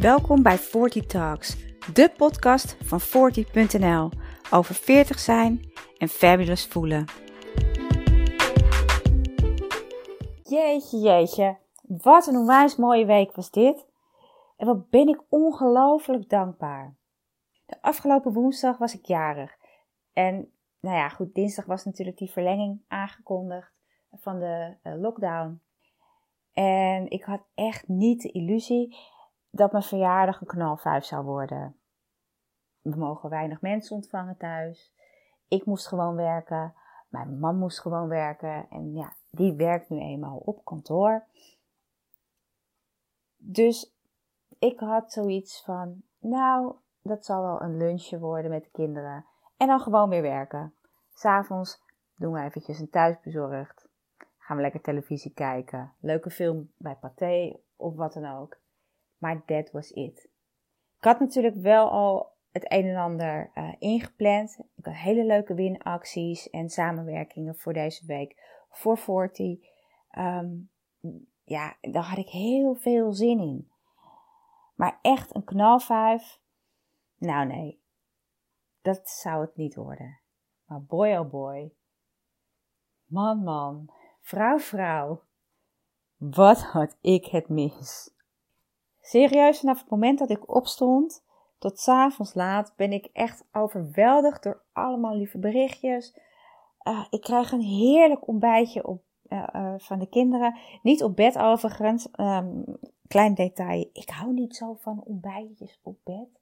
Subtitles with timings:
[0.00, 1.56] Welkom bij 40 Talks,
[1.92, 4.10] de podcast van 40.nl
[4.50, 7.04] over 40 zijn en fabulous voelen.
[10.42, 13.86] Jeetje, jeetje, wat een onwijs mooie week was dit.
[14.56, 16.96] En wat ben ik ongelooflijk dankbaar.
[17.66, 19.56] De afgelopen woensdag was ik jarig.
[20.12, 23.72] En nou ja, goed, dinsdag was natuurlijk die verlenging aangekondigd
[24.12, 25.60] van de uh, lockdown.
[26.52, 28.96] En ik had echt niet de illusie
[29.50, 31.76] dat mijn verjaardag een knalvijf zou worden.
[32.80, 34.92] We mogen weinig mensen ontvangen thuis.
[35.48, 36.74] Ik moest gewoon werken.
[37.08, 38.66] Mijn man moest gewoon werken.
[38.70, 41.24] En ja, die werkt nu eenmaal op kantoor.
[43.36, 43.94] Dus
[44.58, 49.24] ik had zoiets van, nou, dat zal wel een lunchje worden met de kinderen.
[49.56, 50.74] En dan gewoon weer werken.
[51.14, 51.82] S'avonds
[52.16, 53.88] doen we eventjes een thuisbezorgd.
[54.38, 55.92] Gaan we lekker televisie kijken.
[56.00, 58.56] Leuke film bij Pathé of wat dan ook.
[59.18, 60.28] Maar that was it.
[60.98, 64.58] Ik had natuurlijk wel al het een en ander uh, ingepland.
[64.76, 68.64] Ik had hele leuke winacties en samenwerkingen voor deze week.
[68.70, 69.46] Voor 40.
[69.46, 69.60] Um,
[70.10, 70.56] ehm,
[71.44, 73.70] ja, daar had ik heel veel zin in.
[74.74, 76.40] Maar echt een knalvijf?
[77.16, 77.82] Nou nee,
[78.82, 80.20] dat zou het niet worden.
[80.64, 81.72] Maar boy oh boy.
[83.04, 85.22] Man man, vrouw vrouw.
[86.16, 88.16] Wat had ik het mis.
[89.08, 91.24] Serieus, vanaf het moment dat ik opstond
[91.58, 96.18] tot s avonds laat ben ik echt overweldigd door allemaal lieve berichtjes.
[96.88, 100.56] Uh, ik krijg een heerlijk ontbijtje op, uh, uh, van de kinderen.
[100.82, 102.08] Niet op bed overigens.
[102.16, 102.64] Um,
[103.06, 103.90] klein detail.
[103.92, 106.40] Ik hou niet zo van ontbijtjes op bed.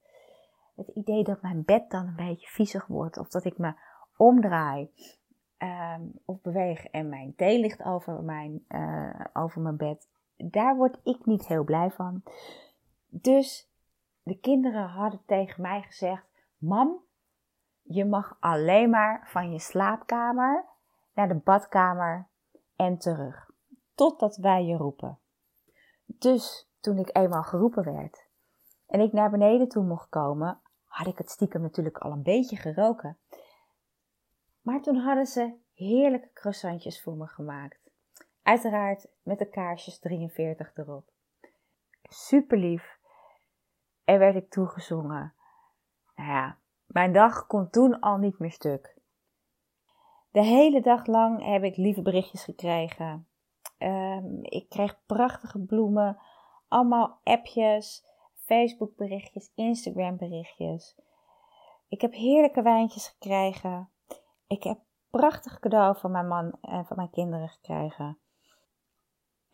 [0.77, 3.19] Het idee dat mijn bed dan een beetje viezig wordt.
[3.19, 3.75] Of dat ik me
[4.17, 4.91] omdraai.
[5.59, 8.67] Um, of beweeg en mijn thee ligt over mijn,
[9.33, 12.23] over mijn bed daar word ik niet heel blij van.
[13.07, 13.71] Dus
[14.23, 16.27] de kinderen hadden tegen mij gezegd:
[16.59, 17.05] Mam,
[17.83, 20.65] je mag alleen maar van je slaapkamer
[21.15, 22.27] naar de badkamer
[22.77, 23.51] en terug.
[23.95, 25.19] Totdat wij je roepen.
[26.05, 28.29] Dus toen ik eenmaal geroepen werd
[28.87, 32.57] en ik naar beneden toe mocht komen, had ik het stiekem natuurlijk al een beetje
[32.57, 33.19] geroken.
[34.61, 37.86] Maar toen hadden ze heerlijke croissantjes voor me gemaakt.
[38.47, 41.11] Uiteraard met de kaarsjes 43 erop.
[42.03, 42.99] Super lief.
[44.05, 45.35] En werd ik toegezongen.
[46.15, 48.97] Nou ja, mijn dag kon toen al niet meer stuk.
[50.31, 53.29] De hele dag lang heb ik lieve berichtjes gekregen.
[53.79, 56.19] Um, ik kreeg prachtige bloemen,
[56.69, 60.97] allemaal appjes, Facebook berichtjes, Instagram berichtjes.
[61.89, 63.91] Ik heb heerlijke wijntjes gekregen.
[64.47, 64.79] Ik heb
[65.11, 68.19] prachtig cadeau van mijn man en van mijn kinderen gekregen.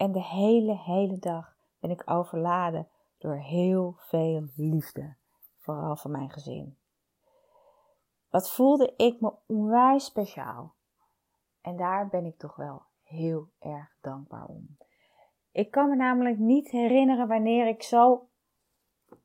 [0.03, 5.15] En de hele, hele dag ben ik overladen door heel veel liefde,
[5.57, 6.79] vooral van mijn gezin.
[8.31, 10.75] Wat voelde ik me onwijs speciaal.
[11.61, 14.77] En daar ben ik toch wel heel erg dankbaar om.
[15.53, 18.29] Ik kan me namelijk niet herinneren wanneer ik zo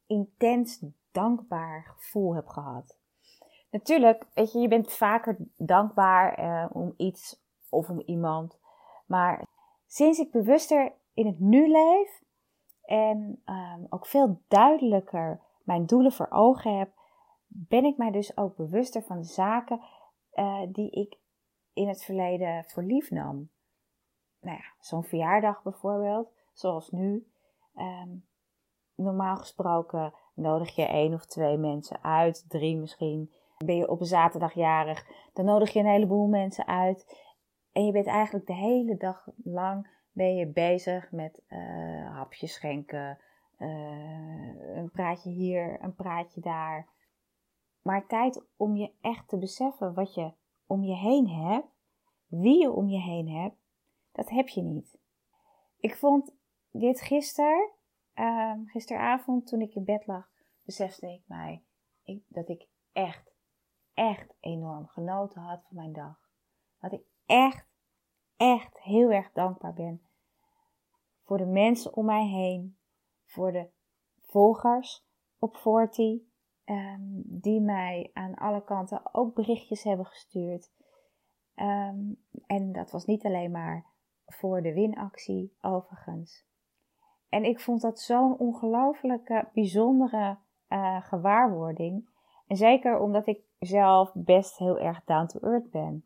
[0.07, 2.97] intens dankbaar gevoel heb gehad.
[3.71, 8.59] Natuurlijk, weet je, je bent vaker dankbaar eh, om iets of om iemand.
[9.05, 9.55] Maar
[9.87, 12.23] Sinds ik bewuster in het nu leef
[12.81, 16.91] en um, ook veel duidelijker mijn doelen voor ogen heb,
[17.47, 19.81] ben ik mij dus ook bewuster van de zaken
[20.33, 21.17] uh, die ik
[21.73, 23.49] in het verleden voor lief nam.
[24.41, 27.27] Nou ja, zo'n verjaardag bijvoorbeeld, zoals nu.
[27.75, 28.25] Um,
[28.95, 33.31] normaal gesproken nodig je één of twee mensen uit, drie misschien.
[33.65, 37.26] Ben je op een zaterdag jarig, dan nodig je een heleboel mensen uit.
[37.77, 43.19] En je bent eigenlijk de hele dag lang ben je bezig met uh, hapjes schenken,
[43.57, 46.87] uh, een praatje hier, een praatje daar.
[47.81, 50.33] Maar tijd om je echt te beseffen wat je
[50.65, 51.67] om je heen hebt,
[52.27, 53.55] wie je om je heen hebt,
[54.11, 54.97] dat heb je niet.
[55.79, 56.35] Ik vond
[56.71, 57.69] dit gisteren,
[58.15, 60.29] uh, gisteravond toen ik in bed lag,
[60.63, 61.63] besefte ik mij
[62.03, 63.31] ik, dat ik echt,
[63.93, 66.29] echt enorm genoten had van mijn dag.
[66.79, 67.66] Dat ik echt
[68.37, 70.01] echt heel erg dankbaar ben
[71.27, 72.77] voor de mensen om mij heen,
[73.25, 73.69] voor de
[74.21, 75.05] volgers
[75.39, 76.25] op 40, um,
[76.63, 80.71] ehm, die mij aan alle kanten ook berichtjes hebben gestuurd.
[81.55, 83.85] Um, en dat was niet alleen maar
[84.25, 86.45] voor de winactie, overigens.
[87.29, 90.37] En ik vond dat zo'n ongelooflijke, bijzondere
[90.69, 92.09] uh, gewaarwording.
[92.47, 96.05] En zeker omdat ik zelf best heel erg down to earth ben.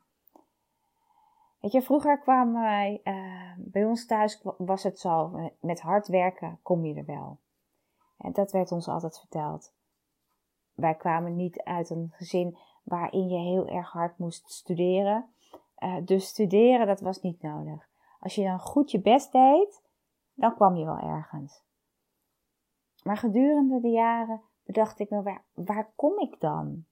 [1.61, 6.59] Weet je, vroeger kwamen wij, uh, bij ons thuis was het zo, met hard werken
[6.61, 7.39] kom je er wel.
[8.17, 9.73] En dat werd ons altijd verteld.
[10.73, 15.33] Wij kwamen niet uit een gezin waarin je heel erg hard moest studeren.
[15.79, 17.89] Uh, dus studeren, dat was niet nodig.
[18.19, 19.83] Als je dan goed je best deed,
[20.33, 21.63] dan kwam je wel ergens.
[23.03, 26.85] Maar gedurende de jaren bedacht ik me, waar, waar kom ik dan?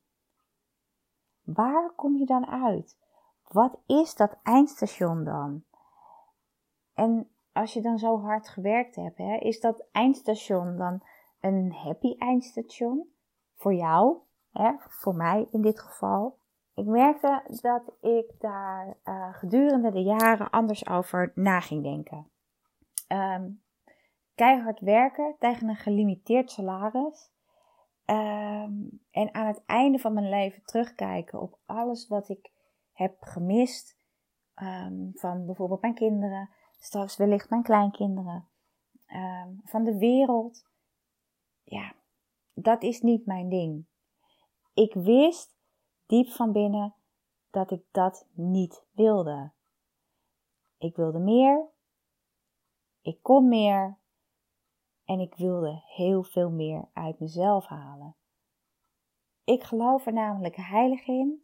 [1.43, 2.97] Waar kom je dan uit?
[3.53, 5.63] Wat is dat eindstation dan?
[6.93, 11.01] En als je dan zo hard gewerkt hebt, hè, is dat eindstation dan
[11.39, 13.07] een happy eindstation?
[13.55, 14.17] Voor jou,
[14.51, 16.37] hè, voor mij in dit geval.
[16.73, 22.27] Ik merkte dat ik daar uh, gedurende de jaren anders over na ging denken.
[23.07, 23.61] Um,
[24.35, 27.31] keihard werken tegen een gelimiteerd salaris.
[28.05, 32.51] Um, en aan het einde van mijn leven terugkijken op alles wat ik
[32.99, 33.97] heb gemist.
[34.55, 36.49] Um, van bijvoorbeeld mijn kinderen,
[36.79, 38.47] straks wellicht mijn kleinkinderen.
[39.07, 40.67] Um, van de wereld.
[41.63, 41.93] Ja,
[42.53, 43.85] dat is niet mijn ding.
[44.73, 45.55] Ik wist
[46.05, 46.93] diep van binnen
[47.49, 49.51] dat ik dat niet wilde.
[50.77, 51.67] Ik wilde meer.
[53.01, 53.97] Ik kon meer.
[55.05, 58.15] En ik wilde heel veel meer uit mezelf halen.
[59.43, 61.43] Ik geloof er namelijk heilig in.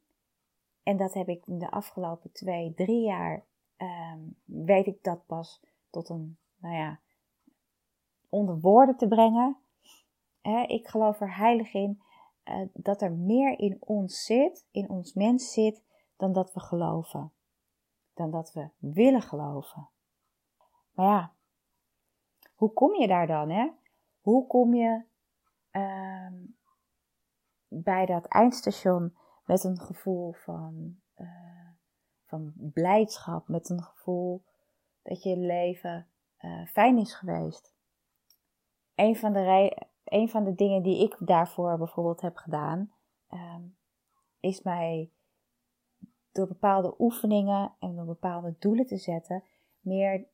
[0.86, 3.44] En dat heb ik de afgelopen twee, drie jaar,
[3.78, 7.00] um, weet ik dat pas tot een, nou ja,
[8.30, 9.58] onder woorden te brengen.
[10.68, 12.02] ik geloof er heilig in
[12.46, 15.84] uh, dat er meer in ons zit, in ons mens zit,
[16.18, 17.32] dan dat we geloven.
[18.14, 19.90] Dan dat we willen geloven.
[20.92, 21.34] Maar ja,
[22.56, 23.70] hoe kom je daar dan, hè?
[24.22, 25.04] Hoe kom je
[25.72, 26.32] uh,
[27.68, 29.16] bij dat eindstation
[29.46, 31.70] met een gevoel van, uh,
[32.26, 34.44] van blijdschap, met een gevoel
[35.02, 36.08] dat je leven
[36.42, 37.74] uh, fijn is geweest?
[38.96, 42.92] Een van, de een van de dingen die ik daarvoor bijvoorbeeld heb gedaan,
[43.30, 43.56] uh,
[44.40, 45.12] is mij
[46.32, 49.44] door bepaalde oefeningen en door bepaalde doelen te zetten,
[49.80, 50.28] meer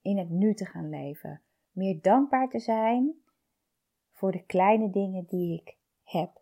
[0.00, 1.42] in het nu te gaan leven.
[1.70, 3.14] Meer dankbaar te zijn
[4.10, 6.40] voor de kleine dingen die ik heb.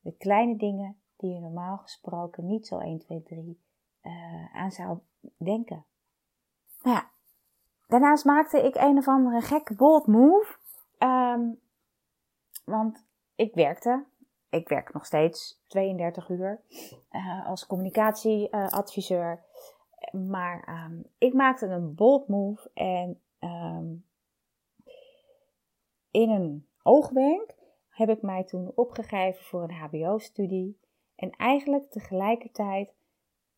[0.00, 3.60] De kleine dingen die je normaal gesproken niet zo 1, 2, 3
[4.02, 4.98] uh, aan zou
[5.36, 5.84] denken.
[6.82, 7.10] Nou ja,
[7.86, 10.56] daarnaast maakte ik een of andere gekke bold move.
[10.98, 11.60] Um,
[12.64, 14.04] want ik werkte,
[14.50, 16.60] ik werk nog steeds 32 uur
[17.10, 19.44] uh, als communicatieadviseur.
[20.12, 24.04] maar um, ik maakte een bold move en um,
[26.10, 27.54] in een oogwenk
[27.88, 30.78] heb ik mij toen opgegeven voor een HBO-studie.
[31.16, 32.94] En eigenlijk tegelijkertijd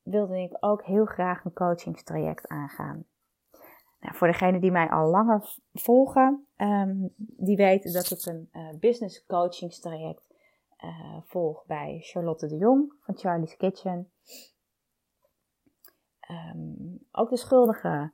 [0.03, 3.05] wilde ik ook heel graag een coachingstraject aangaan.
[4.01, 8.69] Nou, voor degenen die mij al langer volgen, um, die weten dat ik een uh,
[8.79, 10.23] business coachingstraject
[10.85, 14.11] uh, volg bij Charlotte de Jong van Charlie's Kitchen.
[16.31, 18.13] Um, ook de schuldige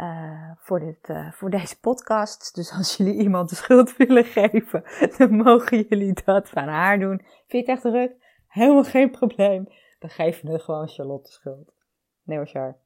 [0.00, 2.54] uh, voor, dit, voor deze podcast.
[2.54, 4.84] Dus als jullie iemand de schuld willen geven,
[5.18, 7.18] dan mogen jullie dat van haar doen.
[7.18, 8.21] Vind je het echt druk?
[8.52, 9.68] Helemaal geen probleem.
[9.98, 11.74] Dan geven we gewoon Charlotte schuld.
[12.22, 12.78] Nee hoor, Char.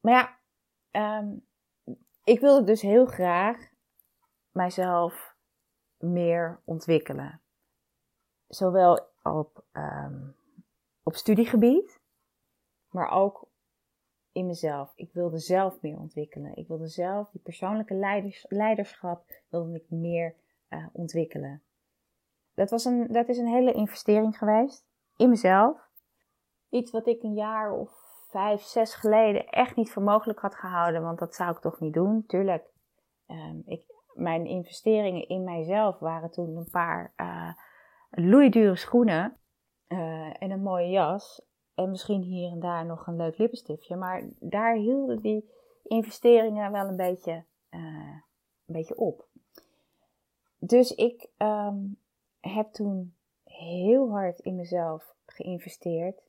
[0.00, 0.38] Maar
[0.92, 1.46] ja, um,
[2.24, 3.68] ik wilde dus heel graag
[4.52, 5.36] mijzelf
[5.98, 7.40] meer ontwikkelen.
[8.48, 10.36] Zowel op, um,
[11.02, 12.00] op studiegebied,
[12.88, 13.48] maar ook
[14.32, 14.92] in mezelf.
[14.96, 16.56] Ik wilde zelf meer ontwikkelen.
[16.56, 20.34] Ik wilde zelf die persoonlijke leiders, leiderschap wilde ik meer
[20.68, 21.62] uh, ontwikkelen.
[22.54, 24.84] Dat, was een, dat is een hele investering geweest
[25.16, 25.88] in mezelf.
[26.68, 27.90] Iets wat ik een jaar of
[28.28, 31.94] vijf, zes geleden echt niet voor mogelijk had gehouden, want dat zou ik toch niet
[31.94, 32.24] doen.
[32.26, 32.64] Tuurlijk,
[33.28, 33.84] um, ik,
[34.14, 37.52] mijn investeringen in mijzelf waren toen een paar uh,
[38.10, 39.36] loeidure schoenen
[39.88, 41.42] uh, en een mooie jas
[41.74, 43.96] en misschien hier en daar nog een leuk lippenstiftje.
[43.96, 45.50] Maar daar hielden die
[45.82, 47.80] investeringen wel een beetje, uh,
[48.66, 49.26] een beetje op.
[50.58, 51.98] Dus ik um,
[52.52, 56.22] heb toen heel hard in mezelf geïnvesteerd.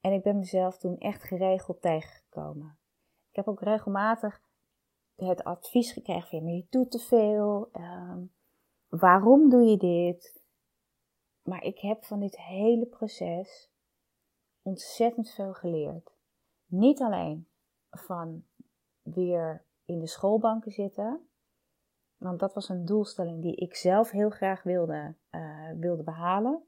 [0.00, 2.78] En ik ben mezelf toen echt geregeld tegengekomen.
[3.30, 4.40] Ik heb ook regelmatig
[5.26, 7.68] het advies gekregen van je doet te veel.
[7.72, 8.32] Um,
[8.88, 10.42] waarom doe je dit?
[11.42, 13.70] Maar ik heb van dit hele proces
[14.62, 16.16] ontzettend veel geleerd.
[16.66, 17.48] Niet alleen
[17.90, 18.44] van
[19.02, 21.27] weer in de schoolbanken zitten,
[22.18, 26.62] want dat was een doelstelling die ik zelf heel graag wilde, uh, wilde behalen.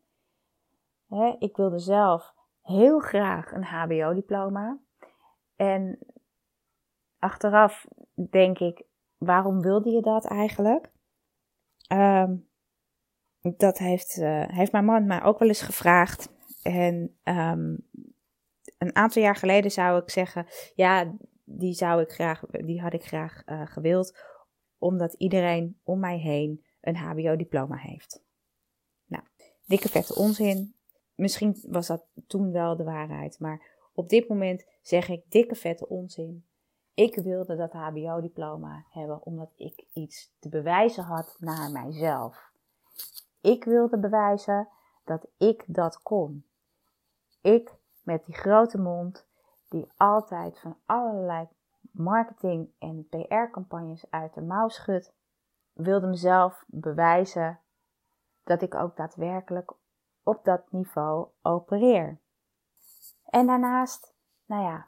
[1.09, 4.79] Hè, ik wilde zelf heel graag een HBO-diploma.
[5.57, 5.99] En
[7.19, 7.87] achteraf
[8.31, 8.83] denk ik,
[9.19, 10.91] waarom wilde je dat eigenlijk?
[11.87, 12.37] ehm,
[13.57, 16.33] dat heeft, uh, heeft mijn man mij ook wel eens gevraagd.
[16.63, 17.89] En um,
[18.79, 21.15] een aantal jaar geleden zou ik zeggen, ja,
[21.45, 24.19] die zou ik graag, die had ik graag uh, gewild,
[24.81, 28.23] omdat iedereen om mij heen een HBO-diploma heeft.
[29.07, 29.25] Nou,
[29.67, 30.75] dikke vette onzin.
[31.15, 35.89] Misschien was dat toen wel de waarheid, maar op dit moment zeg ik dikke vette
[35.89, 36.45] onzin.
[36.95, 42.53] Ik wilde dat HBO-diploma hebben omdat ik iets te bewijzen had naar mijzelf.
[43.41, 44.69] Ik wilde bewijzen
[45.05, 46.45] dat ik dat kon.
[47.41, 49.27] Ik met die grote mond,
[49.69, 51.49] die altijd van allerlei
[51.93, 55.13] marketing- en PR-campagnes uit de mouw schudt,
[55.73, 57.61] wilde mezelf bewijzen
[58.45, 59.73] dat ik ook daadwerkelijk
[60.23, 62.19] op dat niveau opereer.
[63.25, 64.15] En daarnaast,
[64.47, 64.87] nou ja,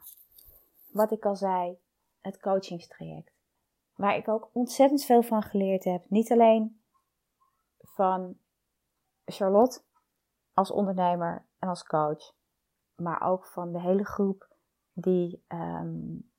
[0.91, 1.77] wat ik al zei,
[2.21, 3.31] het coachingstraject.
[3.95, 6.09] Waar ik ook ontzettend veel van geleerd heb.
[6.09, 6.81] Niet alleen
[7.79, 8.37] van
[9.25, 9.81] Charlotte
[10.53, 12.33] als ondernemer en als coach,
[12.95, 14.47] maar ook van de hele groep
[14.93, 16.31] die, um,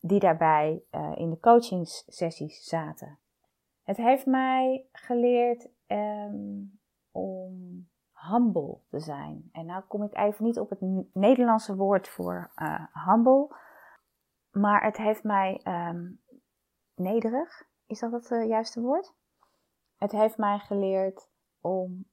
[0.00, 3.18] die daarbij uh, in de coachingssessies zaten.
[3.82, 6.80] Het heeft mij geleerd um,
[7.10, 9.48] om humble te zijn.
[9.52, 10.80] En nou kom ik even niet op het
[11.12, 13.56] Nederlandse woord voor uh, humble,
[14.50, 16.20] maar het heeft mij um,
[16.94, 19.14] nederig, is dat het uh, juiste woord?
[19.96, 21.28] Het heeft mij geleerd
[21.60, 22.04] om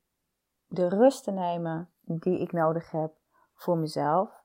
[0.67, 3.13] de rust te nemen die ik nodig heb
[3.53, 4.36] voor mezelf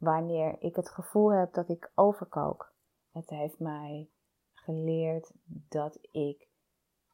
[0.00, 2.72] wanneer ik het gevoel heb dat ik overkook.
[3.12, 4.10] Het heeft mij
[4.52, 6.48] geleerd dat ik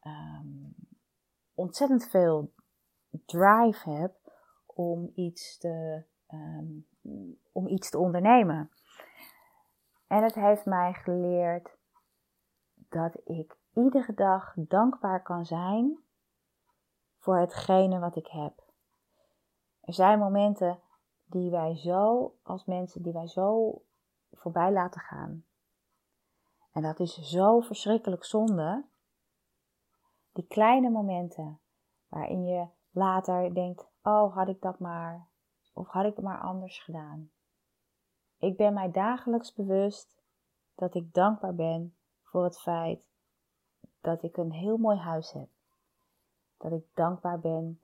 [0.03, 0.75] um,
[1.55, 2.53] ontzettend veel
[3.11, 4.15] drive heb
[4.67, 6.89] om iets te, um,
[7.53, 8.71] om iets te ondernemen.
[10.07, 11.77] En het heeft mij geleerd
[12.75, 15.99] dat ik iedere dag dankbaar kan zijn
[17.19, 18.65] voor hetgene wat ik heb.
[19.81, 20.81] Er zijn momenten
[21.27, 23.81] die wij zo, als mensen, die wij zo
[24.33, 25.45] voorbij laten gaan.
[26.73, 28.85] En dat is zo verschrikkelijk zonde.
[30.33, 31.61] Die kleine momenten
[32.09, 35.29] waarin je later denkt: Oh, had ik dat maar,
[35.73, 37.31] of had ik het maar anders gedaan.
[38.39, 40.23] Ik ben mij dagelijks bewust
[40.75, 43.09] dat ik dankbaar ben voor het feit
[44.01, 45.49] dat ik een heel mooi huis heb.
[46.57, 47.81] Dat ik dankbaar ben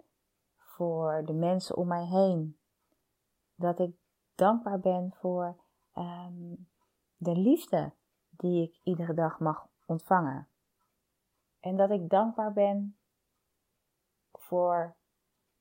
[0.57, 2.57] voor de mensen om mij heen
[3.63, 3.97] dat ik
[4.35, 5.57] dankbaar ben voor
[5.95, 6.69] um,
[7.17, 7.93] de liefde
[8.31, 10.49] die ik iedere dag mag ontvangen.
[11.61, 12.97] En dat ik dankbaar ben
[14.33, 14.97] voor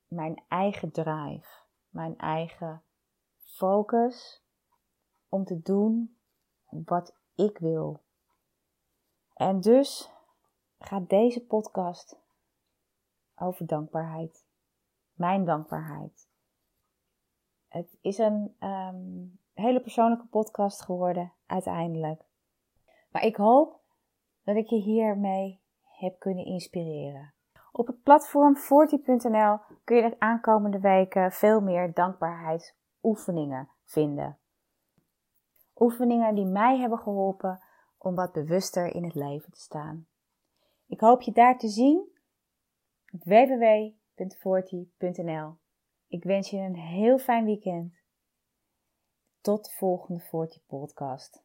[0.08, 1.48] mijn eigen drive,
[1.89, 2.84] mijn eigen
[3.38, 4.43] focus
[5.29, 6.17] om te doen
[6.70, 8.03] wat ik wil.
[9.34, 10.12] En dus
[10.79, 12.20] gaat deze podcast
[13.36, 14.46] over dankbaarheid.
[15.13, 16.30] Mijn dankbaarheid.
[17.71, 22.21] Het is een um, hele persoonlijke podcast geworden, uiteindelijk.
[23.11, 23.79] Maar ik hoop
[24.43, 27.33] dat ik je hiermee heb kunnen inspireren.
[27.71, 34.37] Op het platform 40.nl kun je de aankomende weken veel meer dankbaarheidsoefeningen vinden.
[35.77, 37.61] Oefeningen die mij hebben geholpen
[37.97, 40.07] om wat bewuster in het leven te staan.
[40.87, 42.09] Ik hoop je daar te zien
[43.11, 45.59] www.40.nl
[46.11, 47.93] ik wens je een heel fijn weekend.
[49.41, 51.43] Tot de volgende 40 podcast.